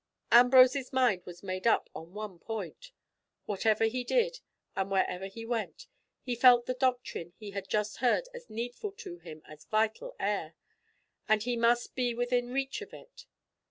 Ambrose's 0.31 0.91
mind 0.91 1.21
was 1.27 1.43
made 1.43 1.67
up 1.67 1.87
on 1.93 2.15
one 2.15 2.39
point. 2.39 2.89
Whatever 3.45 3.83
he 3.85 4.03
did, 4.03 4.39
and 4.75 4.89
wherever 4.89 5.27
he 5.27 5.45
went, 5.45 5.85
he 6.23 6.33
felt 6.35 6.65
the 6.65 6.73
doctrine 6.73 7.33
he 7.37 7.51
had 7.51 7.69
just 7.69 7.97
heard 7.97 8.27
as 8.33 8.49
needful 8.49 8.93
to 8.93 9.19
him 9.19 9.43
as 9.47 9.65
vital 9.65 10.15
air, 10.19 10.55
and 11.29 11.43
he 11.43 11.55
must 11.55 11.93
be 11.93 12.15
within 12.15 12.49
reach 12.49 12.81
of 12.81 12.95
it. 12.95 13.27